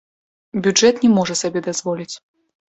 [0.67, 2.11] Бюджэт не можа сабе дазволіць.